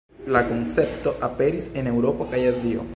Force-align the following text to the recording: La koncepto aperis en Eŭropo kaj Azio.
La 0.35 0.39
koncepto 0.51 1.13
aperis 1.29 1.71
en 1.83 1.93
Eŭropo 1.95 2.33
kaj 2.35 2.45
Azio. 2.55 2.87